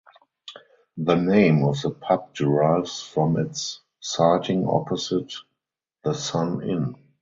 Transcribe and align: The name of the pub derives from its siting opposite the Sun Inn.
The 0.97 1.13
name 1.13 1.63
of 1.63 1.79
the 1.83 1.91
pub 1.91 2.33
derives 2.33 3.03
from 3.03 3.37
its 3.37 3.81
siting 3.99 4.67
opposite 4.67 5.31
the 6.03 6.15
Sun 6.15 6.63
Inn. 6.67 6.95